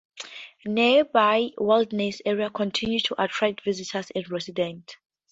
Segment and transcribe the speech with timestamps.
[0.65, 4.95] Nearby wilderness areas continue to attract visitors and residents.